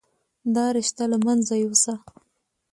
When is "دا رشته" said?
0.55-1.03